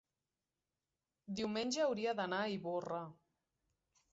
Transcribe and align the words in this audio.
diumenge 1.41 1.83
hauria 1.85 2.15
d'anar 2.21 2.41
a 2.47 2.51
Ivorra. 2.55 3.03